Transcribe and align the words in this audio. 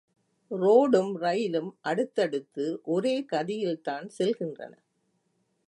ரோடும் 0.51 1.17
ரயிலும் 1.17 1.77
அடுத்தடுத்து 1.81 2.79
ஒரே 2.83 3.25
கதியில்தான் 3.31 4.09
செல்கின்றன. 4.19 4.73